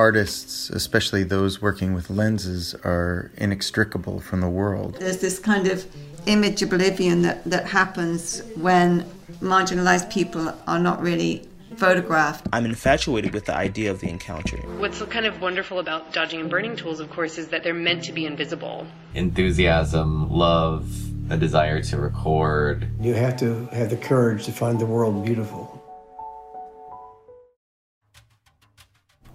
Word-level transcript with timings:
artists, 0.00 0.70
especially 0.70 1.22
those 1.24 1.60
working 1.60 1.92
with 1.92 2.08
lenses, 2.08 2.74
are 2.84 3.30
inextricable 3.36 4.18
from 4.18 4.40
the 4.40 4.48
world. 4.48 4.96
There's 4.98 5.18
this 5.18 5.38
kind 5.38 5.66
of 5.66 5.84
image 6.24 6.62
oblivion 6.62 7.20
that, 7.20 7.44
that 7.44 7.66
happens 7.66 8.42
when 8.56 9.04
marginalized 9.42 10.10
people 10.10 10.54
are 10.66 10.78
not 10.78 11.02
really 11.02 11.46
photographed. 11.76 12.46
I'm 12.50 12.64
infatuated 12.64 13.34
with 13.34 13.44
the 13.44 13.54
idea 13.54 13.90
of 13.90 14.00
the 14.00 14.08
encounter. 14.08 14.56
What's 14.78 15.02
kind 15.02 15.26
of 15.26 15.40
wonderful 15.42 15.78
about 15.78 16.14
dodging 16.14 16.40
and 16.40 16.48
burning 16.48 16.76
tools, 16.76 17.00
of 17.00 17.10
course, 17.10 17.36
is 17.36 17.48
that 17.48 17.62
they're 17.62 17.74
meant 17.74 18.02
to 18.04 18.12
be 18.12 18.24
invisible. 18.24 18.86
Enthusiasm, 19.14 20.30
love, 20.30 20.82
a 21.30 21.36
desire 21.36 21.82
to 21.82 21.98
record. 21.98 22.88
You 23.00 23.12
have 23.14 23.36
to 23.40 23.66
have 23.66 23.90
the 23.90 23.98
courage 23.98 24.46
to 24.46 24.52
find 24.52 24.80
the 24.80 24.86
world 24.86 25.26
beautiful. 25.26 25.69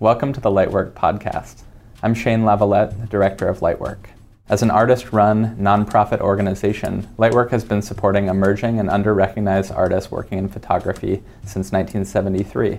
Welcome 0.02 0.34
to 0.34 0.42
the 0.42 0.50
Lightwork 0.50 0.92
podcast. 0.92 1.62
I'm 2.04 2.14
Shane 2.14 2.42
Lavalette, 2.42 3.00
the 3.00 3.08
director 3.08 3.48
of 3.48 3.60
Lightwork. 3.60 4.08
As 4.50 4.62
an 4.62 4.70
artist 4.70 5.14
run, 5.14 5.56
nonprofit 5.56 6.20
organization, 6.20 7.08
Lightwork 7.18 7.50
has 7.52 7.64
been 7.64 7.82
supporting 7.82 8.28
emerging 8.28 8.78
and 8.78 8.90
under 8.90 9.14
recognized 9.14 9.72
artists 9.72 10.12
working 10.12 10.38
in 10.38 10.50
photography 10.50 11.24
since 11.44 11.72
1973. 11.72 12.78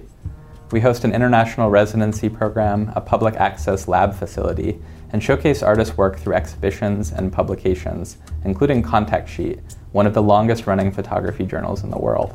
We 0.72 0.80
host 0.80 1.04
an 1.04 1.14
international 1.14 1.70
residency 1.70 2.28
program, 2.28 2.92
a 2.94 3.00
public 3.00 3.36
access 3.36 3.88
lab 3.88 4.14
facility, 4.14 4.78
and 5.08 5.22
showcase 5.22 5.62
artists' 5.62 5.96
work 5.96 6.18
through 6.18 6.34
exhibitions 6.34 7.12
and 7.12 7.32
publications, 7.32 8.18
including 8.44 8.82
Contact 8.82 9.26
Sheet, 9.26 9.60
one 9.92 10.06
of 10.06 10.12
the 10.12 10.22
longest 10.22 10.66
running 10.66 10.92
photography 10.92 11.46
journals 11.46 11.82
in 11.82 11.88
the 11.88 11.98
world. 11.98 12.34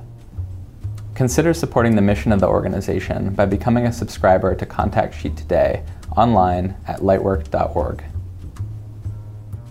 Consider 1.13 1.53
supporting 1.53 1.95
the 1.95 2.01
mission 2.01 2.31
of 2.31 2.39
the 2.39 2.47
organization 2.47 3.33
by 3.33 3.45
becoming 3.45 3.85
a 3.85 3.91
subscriber 3.91 4.55
to 4.55 4.65
Contact 4.65 5.13
Sheet 5.13 5.35
today 5.35 5.83
online 6.15 6.75
at 6.87 7.01
lightwork.org. 7.01 8.03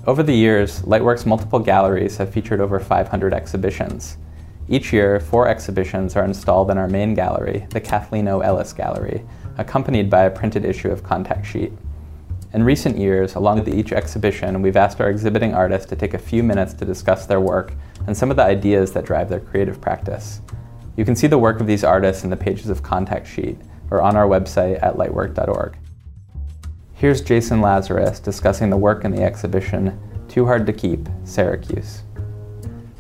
Over 0.07 0.23
the 0.23 0.35
years, 0.35 0.83
Lightwork's 0.83 1.25
multiple 1.25 1.59
galleries 1.59 2.19
have 2.19 2.33
featured 2.33 2.61
over 2.61 2.79
500 2.79 3.33
exhibitions. 3.33 4.19
Each 4.69 4.93
year, 4.93 5.19
four 5.19 5.49
exhibitions 5.49 6.15
are 6.15 6.25
installed 6.25 6.71
in 6.71 6.79
our 6.79 6.89
main 6.89 7.15
gallery, 7.15 7.67
the 7.71 7.81
Kathleen 7.81 8.29
O. 8.29 8.41
Ellis 8.41 8.73
Gallery, 8.73 9.25
accompanied 9.59 10.11
by 10.11 10.25
a 10.25 10.31
printed 10.31 10.65
issue 10.65 10.91
of 10.91 11.03
Contact 11.03 11.45
Sheet. 11.45 11.73
In 12.53 12.63
recent 12.63 12.99
years, 12.99 13.35
along 13.35 13.61
with 13.61 13.75
each 13.75 13.93
exhibition, 13.93 14.61
we've 14.61 14.77
asked 14.77 15.01
our 15.01 15.11
exhibiting 15.11 15.55
artists 15.55 15.89
to 15.89 15.97
take 15.97 16.15
a 16.15 16.19
few 16.19 16.43
minutes 16.43 16.75
to 16.75 16.85
discuss 16.85 17.27
their 17.27 17.41
work 17.41 17.73
and 18.07 18.17
some 18.17 18.31
of 18.31 18.37
the 18.37 18.45
ideas 18.45 18.93
that 18.93 19.05
drive 19.05 19.29
their 19.29 19.41
creative 19.41 19.81
practice. 19.81 20.41
You 21.01 21.07
can 21.07 21.17
see 21.17 21.29
the 21.29 21.39
work 21.39 21.63
of 21.63 21.67
these 21.67 21.83
artists 21.83 22.25
in 22.25 22.29
the 22.29 22.37
pages 22.37 22.69
of 22.69 22.83
Contact 22.83 23.27
Sheet 23.27 23.57
or 23.91 24.03
on 24.03 24.17
our 24.17 24.27
website 24.27 24.83
at 24.83 24.97
lightwork.org. 24.97 25.79
Here's 26.93 27.23
Jason 27.23 27.63
Lazarus 27.63 28.21
discussing 28.21 28.69
the 28.69 28.77
work 28.77 29.07
in 29.07 29.11
the 29.11 29.23
exhibition 29.23 29.99
Too 30.29 30.45
Hard 30.45 30.67
to 30.67 30.75
Keep, 30.75 31.09
Syracuse. 31.25 32.03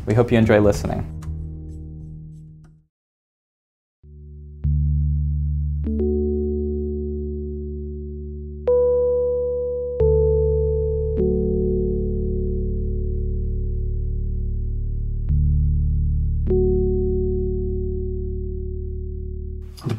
We 0.06 0.14
hope 0.14 0.32
you 0.32 0.38
enjoy 0.38 0.60
listening. 0.60 1.20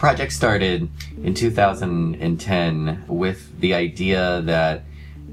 Project 0.02 0.34
started 0.34 0.90
in 1.24 1.36
2010 1.36 3.04
with 3.08 3.60
the 3.60 3.76
idea 3.76 4.42
that 4.46 4.84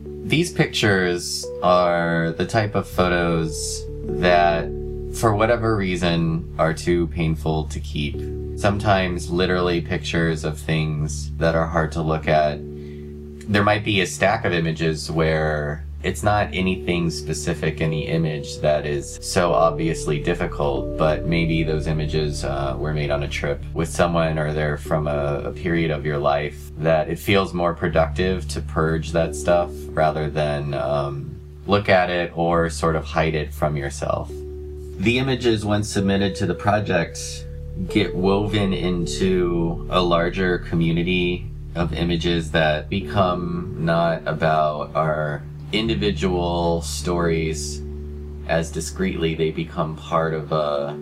these 0.04 0.52
pictures 0.52 1.46
are 1.62 2.32
the 2.32 2.44
type 2.44 2.74
of 2.74 2.86
photos 2.86 3.82
that, 4.04 4.66
for 5.14 5.34
whatever 5.34 5.74
reason, 5.74 6.54
are 6.58 6.74
too 6.74 7.06
painful 7.06 7.64
to 7.64 7.80
keep. 7.80 8.20
Sometimes 8.58 9.30
literally 9.30 9.80
pictures 9.80 10.44
of 10.44 10.58
things 10.58 11.32
that 11.36 11.54
are 11.54 11.66
hard 11.66 11.90
to 11.92 12.02
look 12.02 12.28
at. 12.28 12.58
There 13.50 13.64
might 13.64 13.86
be 13.86 14.02
a 14.02 14.06
stack 14.06 14.44
of 14.44 14.52
images 14.52 15.10
where 15.10 15.82
it's 16.02 16.22
not 16.22 16.48
anything 16.52 17.10
specific 17.10 17.80
in 17.80 17.90
the 17.90 18.02
image 18.02 18.58
that 18.58 18.86
is 18.86 19.18
so 19.20 19.52
obviously 19.52 20.22
difficult, 20.22 20.96
but 20.96 21.24
maybe 21.26 21.64
those 21.64 21.88
images 21.88 22.44
uh, 22.44 22.76
were 22.78 22.94
made 22.94 23.10
on 23.10 23.24
a 23.24 23.28
trip 23.28 23.60
with 23.74 23.88
someone 23.88 24.38
or 24.38 24.52
they're 24.52 24.76
from 24.76 25.08
a, 25.08 25.42
a, 25.44 25.52
period 25.52 25.90
of 25.90 26.06
your 26.06 26.18
life 26.18 26.70
that 26.78 27.08
it 27.08 27.18
feels 27.18 27.52
more 27.52 27.74
productive 27.74 28.46
to 28.46 28.60
purge 28.60 29.10
that 29.10 29.34
stuff 29.34 29.70
rather 29.88 30.30
than 30.30 30.72
um, 30.74 31.34
look 31.66 31.88
at 31.88 32.10
it 32.10 32.30
or 32.36 32.70
sort 32.70 32.94
of 32.94 33.04
hide 33.04 33.34
it 33.34 33.52
from 33.52 33.76
yourself. 33.76 34.28
The 34.98 35.18
images, 35.18 35.64
when 35.64 35.82
submitted 35.82 36.36
to 36.36 36.46
the 36.46 36.54
project, 36.54 37.44
get 37.88 38.14
woven 38.14 38.72
into 38.72 39.86
a 39.90 40.00
larger 40.00 40.58
community 40.58 41.50
of 41.74 41.92
images 41.92 42.52
that 42.52 42.88
become 42.88 43.76
not 43.80 44.22
about 44.26 44.94
our 44.94 45.42
individual 45.72 46.82
stories 46.82 47.82
as 48.48 48.70
discreetly 48.70 49.34
they 49.34 49.50
become 49.50 49.96
part 49.96 50.32
of 50.32 50.52
a, 50.52 50.98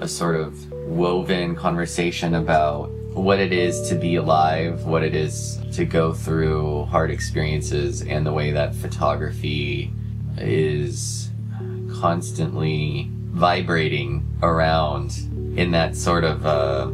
a 0.00 0.08
sort 0.08 0.36
of 0.36 0.70
woven 0.72 1.54
conversation 1.54 2.34
about 2.34 2.90
what 3.14 3.38
it 3.38 3.52
is 3.52 3.88
to 3.88 3.94
be 3.94 4.16
alive, 4.16 4.84
what 4.84 5.02
it 5.02 5.14
is 5.14 5.58
to 5.72 5.84
go 5.84 6.12
through 6.12 6.84
hard 6.86 7.10
experiences, 7.10 8.02
and 8.02 8.26
the 8.26 8.32
way 8.32 8.50
that 8.50 8.74
photography 8.74 9.92
is 10.38 11.30
constantly 12.00 13.08
vibrating 13.10 14.26
around 14.42 15.16
in 15.56 15.70
that 15.72 15.96
sort 15.96 16.24
of 16.24 16.46
uh, 16.46 16.90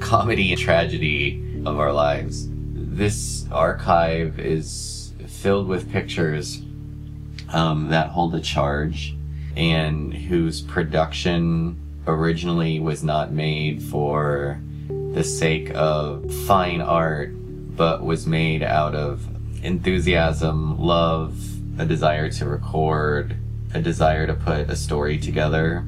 comedy 0.00 0.52
and 0.52 0.60
tragedy 0.60 1.62
of 1.66 1.78
our 1.78 1.92
lives. 1.92 2.48
This 2.74 3.46
archive 3.50 4.38
is 4.38 4.99
filled 5.40 5.66
with 5.66 5.90
pictures 5.90 6.62
um, 7.48 7.88
that 7.88 8.10
hold 8.10 8.34
a 8.34 8.40
charge 8.40 9.14
and 9.56 10.12
whose 10.12 10.60
production 10.60 11.76
originally 12.06 12.78
was 12.78 13.02
not 13.02 13.32
made 13.32 13.82
for 13.82 14.60
the 15.14 15.24
sake 15.24 15.70
of 15.74 16.32
fine 16.46 16.80
art, 16.80 17.30
but 17.76 18.02
was 18.04 18.26
made 18.26 18.62
out 18.62 18.94
of 18.94 19.26
enthusiasm, 19.64 20.78
love, 20.78 21.42
a 21.78 21.84
desire 21.84 22.30
to 22.30 22.46
record, 22.46 23.36
a 23.74 23.80
desire 23.80 24.26
to 24.26 24.34
put 24.34 24.68
a 24.70 24.76
story 24.76 25.18
together. 25.18 25.84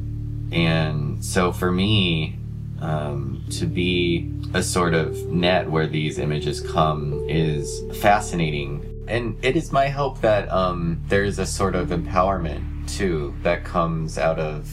And 0.50 1.24
so 1.24 1.52
for 1.52 1.70
me, 1.70 2.38
um, 2.80 3.44
to 3.50 3.66
be 3.66 4.32
a 4.54 4.62
sort 4.62 4.94
of 4.94 5.16
net 5.26 5.70
where 5.70 5.86
these 5.86 6.18
images 6.18 6.60
come 6.60 7.24
is 7.28 7.80
fascinating 8.00 8.91
and 9.08 9.36
it 9.42 9.56
is 9.56 9.72
my 9.72 9.88
hope 9.88 10.20
that 10.20 10.50
um, 10.50 11.02
there's 11.08 11.38
a 11.38 11.46
sort 11.46 11.74
of 11.74 11.88
empowerment 11.88 12.88
too 12.88 13.34
that 13.42 13.64
comes 13.64 14.18
out 14.18 14.38
of 14.38 14.72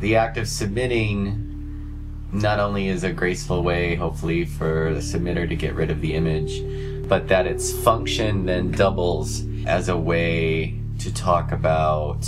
the 0.00 0.16
act 0.16 0.36
of 0.36 0.48
submitting. 0.48 1.42
Not 2.32 2.58
only 2.58 2.88
is 2.88 3.04
a 3.04 3.12
graceful 3.12 3.62
way 3.62 3.94
hopefully 3.94 4.44
for 4.44 4.92
the 4.92 5.00
submitter 5.00 5.48
to 5.48 5.56
get 5.56 5.74
rid 5.74 5.90
of 5.90 6.00
the 6.00 6.14
image 6.14 6.60
but 7.08 7.28
that 7.28 7.46
its 7.46 7.72
function 7.72 8.46
then 8.46 8.72
doubles 8.72 9.44
as 9.66 9.88
a 9.88 9.96
way 9.96 10.78
to 10.98 11.12
talk 11.14 11.52
about 11.52 12.26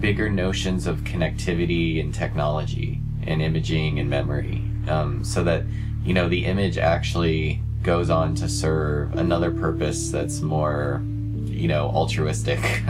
bigger 0.00 0.28
notions 0.28 0.86
of 0.86 1.00
connectivity 1.04 2.00
and 2.00 2.12
technology 2.12 3.00
and 3.22 3.40
imaging 3.40 3.98
and 3.98 4.10
memory. 4.10 4.62
Um, 4.88 5.24
so 5.24 5.42
that 5.44 5.64
you 6.04 6.14
know 6.14 6.28
the 6.28 6.44
image 6.44 6.78
actually 6.78 7.60
goes 7.86 8.10
on 8.10 8.34
to 8.34 8.48
serve 8.48 9.14
another 9.14 9.52
purpose 9.52 10.10
that's 10.10 10.40
more, 10.40 11.00
you 11.44 11.68
know, 11.68 11.88
altruistic. 11.90 12.58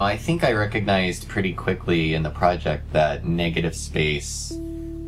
I 0.00 0.16
think 0.16 0.42
I 0.42 0.52
recognized 0.52 1.28
pretty 1.28 1.52
quickly 1.52 2.14
in 2.14 2.22
the 2.22 2.30
project 2.30 2.90
that 2.94 3.26
negative 3.26 3.76
space 3.76 4.58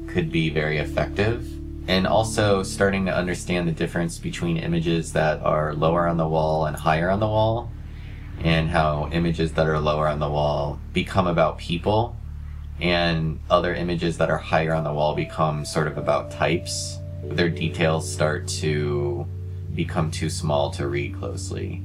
could 0.08 0.30
be 0.30 0.50
very 0.50 0.76
effective. 0.76 1.50
And 1.88 2.06
also 2.06 2.62
starting 2.62 3.06
to 3.06 3.16
understand 3.16 3.66
the 3.66 3.72
difference 3.72 4.18
between 4.18 4.58
images 4.58 5.14
that 5.14 5.40
are 5.40 5.72
lower 5.72 6.06
on 6.06 6.18
the 6.18 6.28
wall 6.28 6.66
and 6.66 6.76
higher 6.76 7.08
on 7.08 7.20
the 7.20 7.28
wall, 7.28 7.70
and 8.40 8.68
how 8.68 9.08
images 9.10 9.54
that 9.54 9.66
are 9.66 9.80
lower 9.80 10.06
on 10.06 10.18
the 10.18 10.28
wall 10.28 10.78
become 10.92 11.26
about 11.26 11.56
people 11.56 12.14
and 12.80 13.38
other 13.50 13.74
images 13.74 14.18
that 14.18 14.30
are 14.30 14.38
higher 14.38 14.74
on 14.74 14.84
the 14.84 14.92
wall 14.92 15.14
become 15.14 15.64
sort 15.64 15.86
of 15.86 15.98
about 15.98 16.30
types. 16.30 16.98
Their 17.22 17.48
details 17.48 18.10
start 18.10 18.46
to 18.60 19.26
become 19.74 20.10
too 20.10 20.30
small 20.30 20.70
to 20.72 20.88
read 20.88 21.16
closely. 21.18 21.82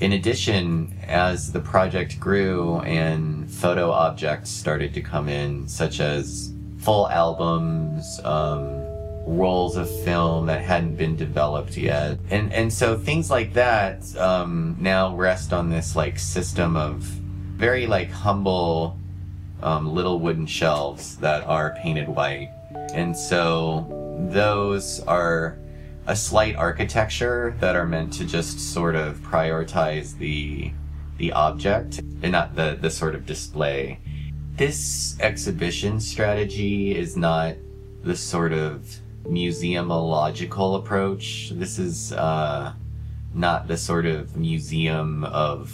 In 0.00 0.12
addition, 0.12 0.98
as 1.06 1.52
the 1.52 1.60
project 1.60 2.18
grew 2.18 2.80
and 2.80 3.50
photo 3.50 3.90
objects 3.90 4.50
started 4.50 4.92
to 4.94 5.00
come 5.00 5.28
in, 5.28 5.68
such 5.68 6.00
as 6.00 6.52
full 6.78 7.08
albums, 7.08 8.20
um, 8.24 8.82
rolls 9.26 9.76
of 9.76 9.88
film 10.02 10.46
that 10.46 10.60
hadn't 10.62 10.96
been 10.96 11.16
developed 11.16 11.76
yet. 11.76 12.18
And, 12.30 12.52
and 12.52 12.72
so 12.72 12.98
things 12.98 13.30
like 13.30 13.54
that, 13.54 14.14
um, 14.16 14.76
now 14.78 15.14
rest 15.14 15.52
on 15.52 15.70
this 15.70 15.96
like 15.96 16.18
system 16.18 16.76
of 16.76 17.02
very 17.56 17.86
like 17.86 18.10
humble, 18.10 18.98
um, 19.64 19.92
little 19.92 20.20
wooden 20.20 20.46
shelves 20.46 21.16
that 21.16 21.44
are 21.44 21.76
painted 21.82 22.08
white. 22.08 22.50
And 22.92 23.16
so 23.16 23.86
those 24.30 25.00
are 25.00 25.58
a 26.06 26.14
slight 26.14 26.54
architecture 26.56 27.56
that 27.60 27.74
are 27.74 27.86
meant 27.86 28.12
to 28.12 28.24
just 28.24 28.72
sort 28.72 28.94
of 28.94 29.18
prioritize 29.18 30.16
the 30.18 30.72
the 31.16 31.32
object 31.32 32.00
and 32.22 32.32
not 32.32 32.54
the 32.54 32.76
the 32.80 32.90
sort 32.90 33.14
of 33.14 33.24
display. 33.24 33.98
This 34.56 35.18
exhibition 35.20 35.98
strategy 35.98 36.94
is 36.96 37.16
not 37.16 37.54
the 38.02 38.16
sort 38.16 38.52
of 38.52 38.86
museumological 39.24 40.78
approach. 40.78 41.50
This 41.54 41.78
is 41.78 42.12
uh, 42.12 42.74
not 43.32 43.66
the 43.66 43.76
sort 43.76 44.06
of 44.06 44.36
museum 44.36 45.24
of 45.24 45.72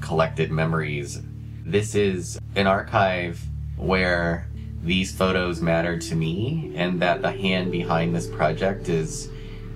collected 0.00 0.50
memories. 0.50 1.20
This 1.64 1.94
is 1.94 2.38
an 2.56 2.66
archive 2.66 3.40
where 3.76 4.48
these 4.82 5.14
photos 5.14 5.60
matter 5.60 5.98
to 5.98 6.14
me 6.14 6.72
and 6.74 7.00
that 7.02 7.20
the 7.20 7.30
hand 7.30 7.70
behind 7.70 8.16
this 8.16 8.26
project 8.26 8.88
is 8.88 9.28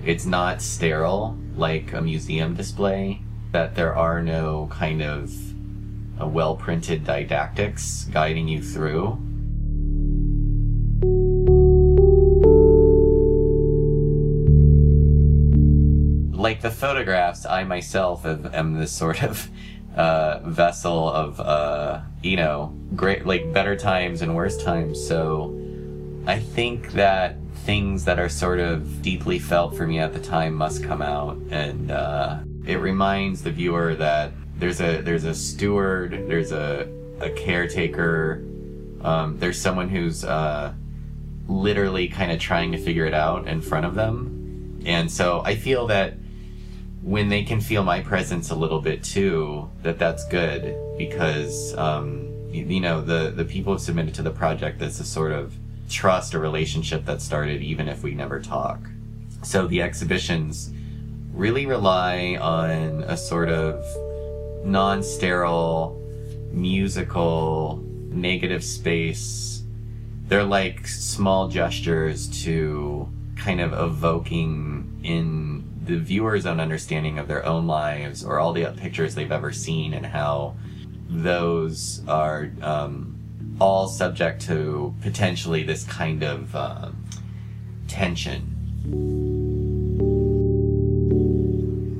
it's 0.04 0.24
not 0.24 0.62
sterile 0.62 1.36
like 1.56 1.92
a 1.92 2.00
museum 2.00 2.54
display 2.54 3.20
that 3.52 3.74
there 3.74 3.94
are 3.94 4.22
no 4.22 4.66
kind 4.70 5.02
of 5.02 5.32
uh, 6.20 6.26
well 6.26 6.56
printed 6.56 7.04
didactics 7.04 8.04
guiding 8.04 8.48
you 8.48 8.62
through. 8.62 9.18
Like 16.32 16.60
the 16.60 16.70
photographs 16.70 17.46
i 17.46 17.64
myself 17.64 18.26
am 18.26 18.74
this 18.74 18.92
sort 18.92 19.22
of 19.22 19.48
uh, 19.96 20.40
vessel 20.44 21.08
of 21.08 21.40
uh, 21.40 22.00
you 22.22 22.36
know 22.36 22.74
great 22.96 23.26
like 23.26 23.52
better 23.52 23.76
times 23.76 24.22
and 24.22 24.34
worse 24.34 24.62
times. 24.62 25.04
So 25.06 25.60
i 26.26 26.38
think 26.38 26.92
that 26.92 27.36
things 27.66 28.04
that 28.04 28.18
are 28.18 28.28
sort 28.28 28.60
of 28.60 29.02
deeply 29.02 29.38
felt 29.38 29.76
for 29.76 29.86
me 29.86 29.98
at 29.98 30.12
the 30.12 30.20
time 30.20 30.54
must 30.54 30.82
come 30.82 31.00
out. 31.00 31.36
And 31.50 31.90
uh, 31.90 32.38
it 32.66 32.76
reminds 32.76 33.42
the 33.42 33.50
viewer 33.50 33.94
that 33.94 34.32
there's 34.56 34.80
a 34.80 35.00
there's 35.00 35.24
a 35.24 35.34
steward 35.34 36.24
there's 36.28 36.52
a, 36.52 36.88
a 37.20 37.30
caretaker 37.30 38.42
um, 39.02 39.38
there's 39.38 39.60
someone 39.60 39.88
who's 39.88 40.24
uh, 40.24 40.72
literally 41.46 42.08
kind 42.08 42.32
of 42.32 42.38
trying 42.38 42.72
to 42.72 42.78
figure 42.78 43.04
it 43.04 43.14
out 43.14 43.46
in 43.46 43.60
front 43.60 43.84
of 43.84 43.94
them. 43.94 44.82
And 44.86 45.10
so 45.10 45.42
i 45.44 45.54
feel 45.56 45.86
that 45.88 46.14
when 47.04 47.28
they 47.28 47.44
can 47.44 47.60
feel 47.60 47.84
my 47.84 48.00
presence 48.00 48.48
a 48.48 48.54
little 48.54 48.80
bit 48.80 49.04
too, 49.04 49.68
that 49.82 49.98
that's 49.98 50.26
good 50.28 50.74
because 50.96 51.76
um, 51.76 52.32
you, 52.50 52.64
you, 52.64 52.80
know 52.80 53.02
the 53.02 53.30
the 53.30 53.44
people 53.44 53.74
have 53.74 53.82
submitted 53.82 54.14
to 54.14 54.22
the 54.22 54.30
project. 54.30 54.78
That's 54.78 54.98
a 55.00 55.04
sort 55.04 55.32
of 55.32 55.54
trust 55.90 56.34
or 56.34 56.40
relationship 56.40 57.04
that 57.04 57.20
started 57.20 57.60
even 57.60 57.88
if 57.88 58.02
we 58.02 58.14
never 58.14 58.40
talk. 58.40 58.80
So 59.42 59.66
the 59.66 59.82
exhibitions 59.82 60.72
really 61.34 61.66
rely 61.66 62.38
on 62.40 63.04
a 63.06 63.18
sort 63.18 63.50
of 63.50 63.84
non-sterile 64.64 66.00
musical 66.52 67.84
negative 68.08 68.64
space. 68.64 69.62
They're 70.28 70.42
like 70.42 70.86
small 70.88 71.48
gestures 71.48 72.28
to 72.44 73.10
kind 73.36 73.60
of 73.60 73.74
evoking 73.74 75.00
in 75.02 75.53
the 75.84 75.98
viewer's 75.98 76.46
own 76.46 76.60
understanding 76.60 77.18
of 77.18 77.28
their 77.28 77.44
own 77.44 77.66
lives 77.66 78.24
or 78.24 78.38
all 78.38 78.52
the 78.52 78.64
pictures 78.76 79.14
they've 79.14 79.32
ever 79.32 79.52
seen 79.52 79.92
and 79.94 80.06
how 80.06 80.56
those 81.08 82.02
are 82.08 82.50
um, 82.62 83.18
all 83.60 83.86
subject 83.86 84.42
to 84.42 84.94
potentially 85.02 85.62
this 85.62 85.84
kind 85.84 86.22
of 86.22 86.54
uh, 86.56 86.90
tension. 87.86 88.50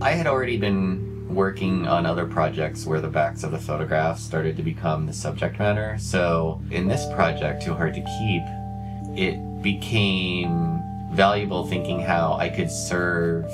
I 0.03 0.13
had 0.13 0.27
already 0.27 0.57
been 0.57 1.35
working 1.35 1.87
on 1.87 2.07
other 2.07 2.27
projects 2.27 2.87
where 2.87 3.01
the 3.01 3.09
backs 3.09 3.43
of 3.43 3.51
the 3.51 3.59
photographs 3.59 4.23
started 4.23 4.57
to 4.57 4.63
become 4.63 5.07
the 5.07 5.13
subject 5.13 5.59
matter. 5.59 5.97
So 5.99 6.63
in 6.71 6.89
this 6.89 7.07
project, 7.15 7.63
Too 7.63 7.75
Hard 7.75 7.95
to 7.95 8.01
Keep, 8.01 9.19
it 9.19 9.63
became 9.63 10.83
valuable 11.13 11.67
thinking 11.67 12.01
how 12.01 12.35
I 12.35 12.49
could 12.49 12.71
serve 12.71 13.47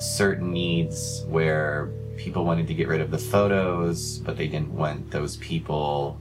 certain 0.00 0.52
needs 0.52 1.24
where 1.28 1.90
people 2.16 2.44
wanted 2.44 2.66
to 2.66 2.74
get 2.74 2.88
rid 2.88 3.00
of 3.00 3.10
the 3.10 3.18
photos, 3.18 4.18
but 4.18 4.36
they 4.36 4.46
didn't 4.46 4.74
want 4.74 5.10
those 5.10 5.36
people 5.38 6.18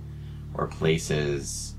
or 0.53 0.67
places 0.67 1.73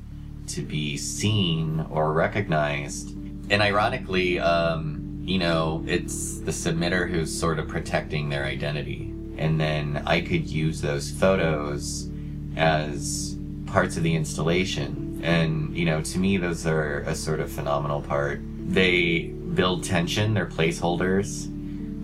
to 0.47 0.63
be 0.63 0.97
seen 0.97 1.87
or 1.91 2.13
recognized. 2.13 3.15
And 3.51 3.63
ironically, 3.63 4.39
um, 4.39 5.23
you 5.25 5.39
know, 5.39 5.85
it's 5.87 6.39
the 6.41 6.51
submitter 6.51 7.09
who's 7.09 7.37
sort 7.37 7.59
of 7.59 7.69
protecting 7.69 8.29
their 8.29 8.45
identity. 8.45 9.15
And 9.39 9.61
then 9.61 10.03
I 10.07 10.21
could 10.21 10.47
use 10.47 10.81
those 10.81 11.11
photos 11.11 12.11
as 12.57 13.39
parts 13.67 13.97
of 13.97 14.03
the 14.03 14.15
installation. 14.15 15.21
And, 15.23 15.77
you 15.77 15.85
know, 15.85 16.03
to 16.03 16.19
me, 16.19 16.37
those 16.37 16.67
are 16.67 17.01
a 17.01 17.15
sort 17.15 17.41
of 17.41 17.51
phenomenal 17.51 18.03
part. 18.03 18.41
They 18.69 19.29
build 19.55 19.85
tension, 19.85 20.35
they're 20.35 20.47
placeholders 20.47 21.49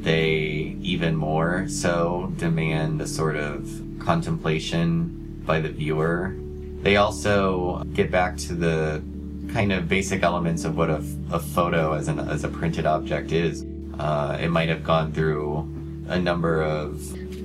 they 0.02 0.76
even 0.80 1.16
more 1.16 1.68
so 1.68 2.32
demand 2.36 3.00
a 3.00 3.06
sort 3.06 3.36
of 3.36 3.68
contemplation 3.98 5.42
by 5.44 5.60
the 5.60 5.68
viewer. 5.68 6.34
They 6.82 6.96
also 6.96 7.82
get 7.94 8.10
back 8.10 8.36
to 8.38 8.54
the 8.54 9.02
kind 9.52 9.72
of 9.72 9.88
basic 9.88 10.22
elements 10.22 10.64
of 10.64 10.76
what 10.76 10.90
a, 10.90 11.02
a 11.32 11.38
photo 11.38 11.92
as, 11.94 12.08
an, 12.08 12.18
as 12.20 12.44
a 12.44 12.48
printed 12.48 12.86
object 12.86 13.32
is. 13.32 13.64
Uh, 13.98 14.36
it 14.40 14.48
might 14.48 14.68
have 14.68 14.84
gone 14.84 15.12
through 15.12 15.60
a 16.08 16.18
number 16.18 16.62
of 16.62 16.94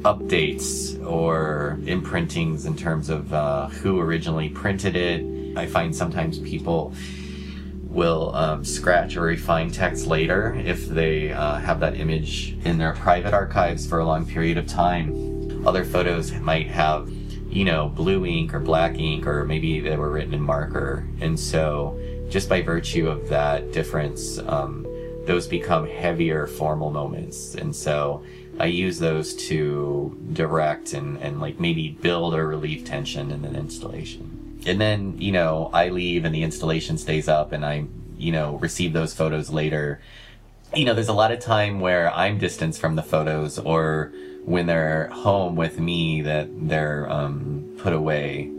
updates 0.03 1.03
or 1.05 1.79
imprintings 1.85 2.65
in 2.65 2.75
terms 2.75 3.09
of 3.09 3.33
uh, 3.33 3.67
who 3.67 3.99
originally 3.99 4.49
printed 4.49 4.95
it. 4.95 5.57
I 5.57 5.65
find 5.67 5.95
sometimes 5.95 6.39
people 6.39 6.93
will 7.91 8.33
um, 8.33 8.63
scratch 8.63 9.17
or 9.17 9.21
refine 9.21 9.69
text 9.69 10.07
later 10.07 10.55
if 10.65 10.87
they 10.87 11.31
uh, 11.31 11.55
have 11.55 11.79
that 11.81 11.97
image 11.97 12.55
in 12.63 12.77
their 12.77 12.93
private 12.93 13.33
archives 13.33 13.85
for 13.85 13.99
a 13.99 14.05
long 14.05 14.25
period 14.25 14.57
of 14.57 14.65
time. 14.65 15.67
Other 15.67 15.83
photos 15.83 16.31
might 16.31 16.67
have, 16.67 17.11
you 17.49 17.65
know, 17.65 17.89
blue 17.89 18.25
ink 18.25 18.53
or 18.53 18.59
black 18.59 18.97
ink, 18.97 19.27
or 19.27 19.43
maybe 19.43 19.81
they 19.81 19.97
were 19.97 20.09
written 20.09 20.33
in 20.33 20.41
marker. 20.41 21.05
And 21.19 21.37
so, 21.39 21.99
just 22.29 22.47
by 22.47 22.61
virtue 22.61 23.09
of 23.09 23.27
that 23.27 23.73
difference, 23.73 24.39
um, 24.39 24.87
those 25.25 25.45
become 25.47 25.85
heavier 25.85 26.47
formal 26.47 26.91
moments. 26.91 27.55
And 27.55 27.75
so, 27.75 28.23
I 28.57 28.65
use 28.65 28.99
those 28.99 29.35
to 29.47 30.17
direct 30.33 30.93
and, 30.93 31.17
and 31.21 31.41
like 31.41 31.59
maybe 31.59 31.89
build 31.89 32.33
or 32.33 32.47
relieve 32.47 32.85
tension 32.85 33.31
in 33.31 33.43
an 33.43 33.55
installation 33.55 34.40
and 34.65 34.79
then 34.79 35.15
you 35.19 35.31
know 35.31 35.69
I 35.73 35.89
leave 35.89 36.25
and 36.25 36.33
the 36.33 36.43
installation 36.43 36.97
stays 36.97 37.27
up 37.27 37.51
and 37.51 37.65
I 37.65 37.85
you 38.17 38.31
know 38.31 38.55
receive 38.57 38.93
those 38.93 39.13
photos 39.13 39.49
later. 39.49 40.01
You 40.73 40.85
know, 40.85 40.93
there's 40.93 41.09
a 41.09 41.13
lot 41.13 41.33
of 41.33 41.39
time 41.39 41.81
where 41.81 42.13
I'm 42.13 42.37
distanced 42.37 42.79
from 42.79 42.95
the 42.95 43.03
photos 43.03 43.59
or 43.59 44.13
when 44.45 44.67
they're 44.67 45.07
home 45.09 45.55
with 45.55 45.79
me 45.79 46.21
that 46.21 46.47
they're 46.69 47.11
um, 47.11 47.75
put 47.77 47.93
away. 47.93 48.49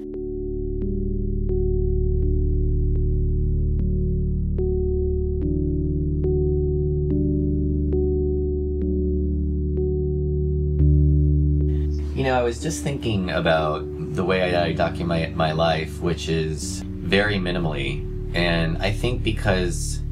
You 12.14 12.24
know, 12.24 12.38
I 12.38 12.42
was 12.42 12.60
just 12.60 12.84
thinking 12.84 13.30
about 13.30 13.84
the 14.12 14.24
way 14.24 14.54
I 14.54 14.72
document 14.72 15.34
my 15.36 15.52
life, 15.52 16.00
which 16.00 16.28
is 16.28 16.82
very 16.84 17.36
minimally. 17.36 18.08
And 18.34 18.76
I 18.78 18.92
think 18.92 19.22
because 19.22 20.02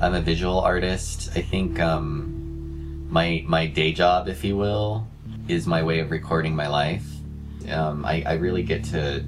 I'm 0.00 0.14
a 0.14 0.20
visual 0.20 0.60
artist, 0.60 1.30
I 1.34 1.40
think 1.40 1.80
um, 1.80 3.06
my 3.10 3.44
my 3.46 3.66
day 3.66 3.92
job, 3.92 4.28
if 4.28 4.44
you 4.44 4.56
will, 4.56 5.06
is 5.48 5.66
my 5.66 5.82
way 5.82 6.00
of 6.00 6.10
recording 6.10 6.54
my 6.54 6.68
life. 6.68 7.06
Um, 7.70 8.04
I, 8.04 8.22
I 8.26 8.32
really 8.34 8.62
get 8.62 8.84
to 8.84 9.24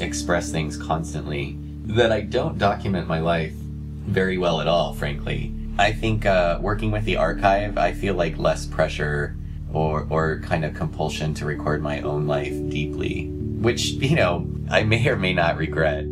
express 0.00 0.50
things 0.50 0.76
constantly 0.76 1.56
that 1.86 2.10
I 2.10 2.22
don't 2.22 2.58
document 2.58 3.06
my 3.06 3.20
life 3.20 3.52
very 3.52 4.36
well 4.36 4.60
at 4.60 4.66
all, 4.66 4.94
frankly. 4.94 5.54
I 5.78 5.92
think 5.92 6.26
uh, 6.26 6.58
working 6.60 6.90
with 6.90 7.04
the 7.04 7.16
archive, 7.16 7.78
I 7.78 7.92
feel 7.92 8.14
like 8.14 8.36
less 8.36 8.66
pressure 8.66 9.36
or, 9.72 10.06
or 10.10 10.40
kind 10.40 10.64
of 10.64 10.74
compulsion 10.74 11.34
to 11.34 11.44
record 11.44 11.82
my 11.82 12.00
own 12.00 12.26
life 12.26 12.52
deeply 12.68 13.30
which, 13.64 13.92
you 13.92 14.14
know, 14.14 14.46
I 14.70 14.84
may 14.84 15.08
or 15.08 15.16
may 15.16 15.32
not 15.32 15.56
regret. 15.56 16.04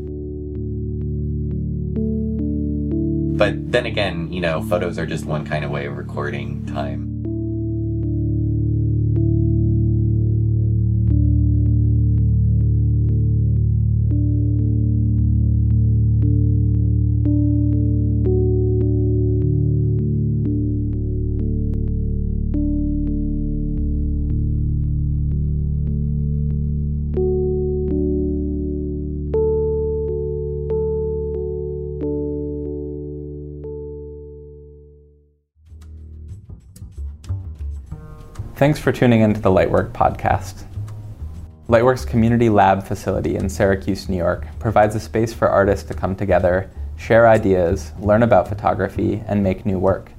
But 3.36 3.70
then 3.70 3.86
again, 3.86 4.32
you 4.32 4.40
know, 4.40 4.62
photos 4.62 4.98
are 4.98 5.06
just 5.06 5.26
one 5.26 5.44
kind 5.44 5.64
of 5.64 5.70
way 5.70 5.86
of 5.86 5.96
recording 5.96 6.64
time. 6.66 7.11
Thanks 38.62 38.78
for 38.78 38.92
tuning 38.92 39.22
into 39.22 39.40
the 39.40 39.50
Lightwork 39.50 39.90
podcast. 39.90 40.66
Lightwork's 41.68 42.04
community 42.04 42.48
lab 42.48 42.84
facility 42.84 43.34
in 43.34 43.48
Syracuse, 43.48 44.08
New 44.08 44.16
York 44.16 44.46
provides 44.60 44.94
a 44.94 45.00
space 45.00 45.34
for 45.34 45.48
artists 45.48 45.84
to 45.88 45.94
come 45.94 46.14
together, 46.14 46.70
share 46.96 47.26
ideas, 47.26 47.90
learn 47.98 48.22
about 48.22 48.46
photography, 48.46 49.20
and 49.26 49.42
make 49.42 49.66
new 49.66 49.80
work. 49.80 50.12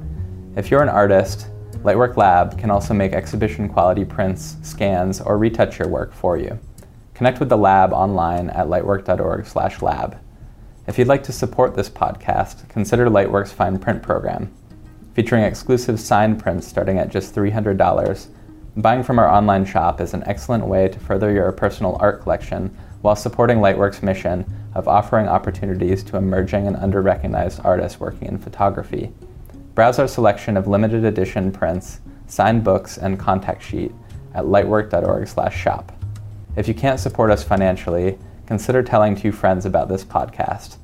If 0.57 0.69
you're 0.69 0.83
an 0.83 0.89
artist, 0.89 1.47
Lightwork 1.85 2.17
Lab 2.17 2.59
can 2.59 2.69
also 2.69 2.93
make 2.93 3.13
exhibition 3.13 3.69
quality 3.69 4.03
prints, 4.03 4.57
scans, 4.61 5.21
or 5.21 5.37
retouch 5.37 5.79
your 5.79 5.87
work 5.87 6.11
for 6.11 6.35
you. 6.35 6.59
Connect 7.13 7.39
with 7.39 7.47
the 7.47 7.57
lab 7.57 7.93
online 7.93 8.49
at 8.49 8.67
lightwork.org/lab. 8.67 10.17
If 10.85 10.97
you'd 10.97 11.07
like 11.07 11.23
to 11.23 11.31
support 11.31 11.75
this 11.75 11.89
podcast, 11.89 12.67
consider 12.67 13.05
Lightwork's 13.05 13.53
Fine 13.53 13.79
Print 13.79 14.03
program 14.03 14.51
featuring 15.13 15.43
exclusive 15.43 15.99
signed 15.99 16.39
prints 16.39 16.67
starting 16.67 16.97
at 16.97 17.09
just 17.09 17.35
$300. 17.35 18.27
Buying 18.77 19.03
from 19.03 19.19
our 19.19 19.29
online 19.29 19.65
shop 19.65 20.01
is 20.01 20.13
an 20.13 20.23
excellent 20.25 20.65
way 20.65 20.87
to 20.87 20.99
further 20.99 21.31
your 21.31 21.51
personal 21.51 21.97
art 21.99 22.21
collection 22.21 22.75
while 23.01 23.15
supporting 23.15 23.57
Lightwork's 23.59 24.01
mission 24.01 24.45
of 24.73 24.87
offering 24.87 25.27
opportunities 25.27 26.03
to 26.03 26.17
emerging 26.17 26.65
and 26.65 26.75
under-recognized 26.77 27.61
artists 27.63 27.99
working 27.99 28.27
in 28.27 28.39
photography. 28.39 29.11
Browse 29.75 29.99
our 29.99 30.07
selection 30.07 30.57
of 30.57 30.67
limited 30.67 31.05
edition 31.05 31.51
prints, 31.51 31.99
signed 32.27 32.63
books, 32.63 32.97
and 32.97 33.19
contact 33.19 33.61
sheet 33.61 33.91
at 34.33 34.45
lightwork.org/shop. 34.45 35.91
If 36.55 36.67
you 36.67 36.73
can't 36.73 36.99
support 36.99 37.29
us 37.29 37.43
financially, 37.43 38.17
consider 38.47 38.81
telling 38.81 39.15
two 39.15 39.31
friends 39.31 39.65
about 39.65 39.89
this 39.89 40.03
podcast 40.03 40.77